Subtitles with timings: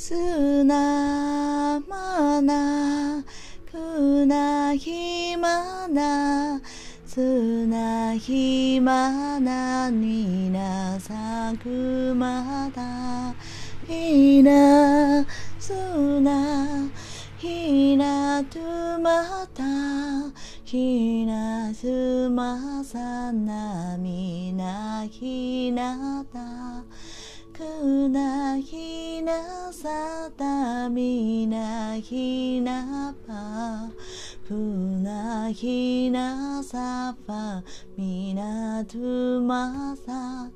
[0.00, 3.22] すなまな
[3.70, 6.58] くなひまな
[7.04, 13.34] すなひまなになさくまだ
[13.86, 15.26] ひな
[15.58, 15.74] す
[16.22, 16.88] な
[17.36, 18.58] ひなと
[19.00, 19.62] また
[20.64, 26.38] ひなすまさなみなひなた
[27.52, 33.88] くなひななさたみなひなぱ
[34.48, 37.62] くなひなさぱ
[37.96, 38.98] みなと
[39.40, 40.50] まさ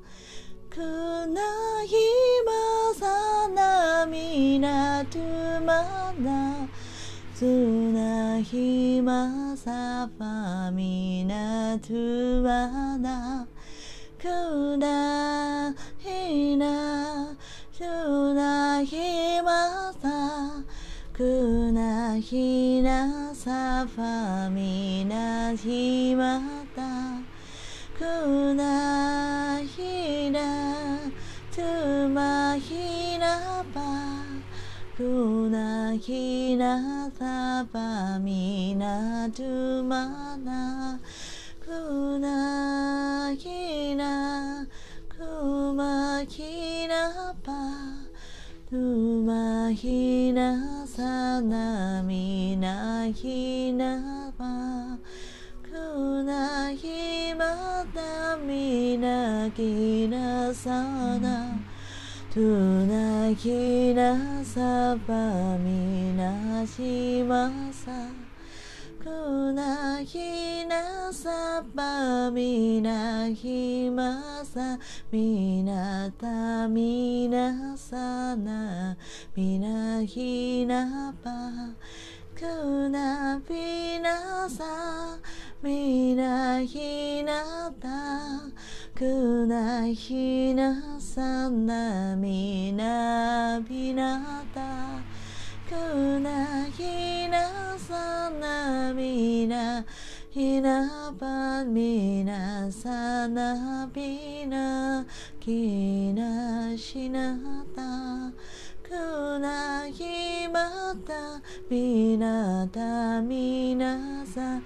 [0.69, 1.41] くな
[1.85, 1.95] ひ
[2.45, 5.19] まさなみなと
[5.61, 6.67] まな
[7.33, 11.93] つなひまさぱみなと
[12.41, 13.47] まな
[21.15, 26.41] くなひなさファみなひま
[26.75, 27.21] た
[27.97, 30.99] くなひな
[31.55, 33.79] とまひなぱ
[34.97, 39.41] くなひなさぱみなと
[39.85, 40.99] まな
[41.65, 44.67] くなひな
[45.07, 47.53] くまひなぱ
[48.69, 48.75] く
[49.25, 54.97] まひなさなみなひなば
[55.63, 61.59] くなひまたみなきなさな
[62.33, 68.24] となひなさばみなしまさ
[69.09, 74.79] なひなさぱみなひまさ
[75.11, 78.97] みなたみなさな
[79.35, 81.29] みなひなぱ
[82.35, 85.19] くなびなさ
[85.61, 87.89] みなひなた
[88.95, 95.25] くなひなさなみなびなた。
[95.67, 97.64] くなひなさな
[100.35, 105.05] みなひなばみなさなびな
[105.39, 107.37] きなしな
[107.75, 108.31] た
[108.83, 114.61] くなひまたみなたみなさ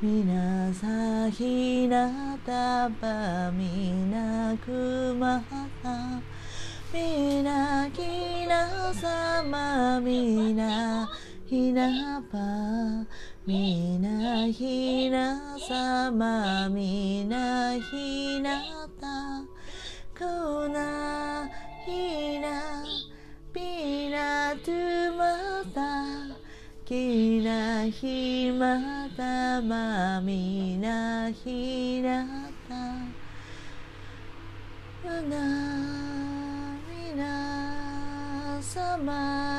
[0.00, 5.42] みなさひなたばみなくま
[5.82, 6.20] た
[6.92, 11.08] みなきなさまみな
[11.54, 12.36] ひなぱ
[13.46, 18.60] みなひなさまみなひな
[19.00, 19.44] た
[20.12, 21.48] くな
[21.86, 22.82] ひな
[23.52, 24.72] びなと
[25.16, 26.34] また
[26.84, 32.26] きなひまたまみなひな
[32.68, 32.74] た
[35.08, 39.53] うなみなさま。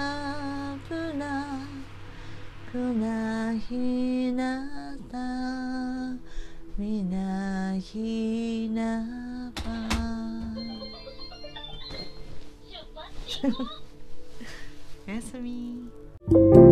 [2.75, 5.17] なひなた
[6.77, 9.61] みなひなば
[15.07, 16.64] おやすみ。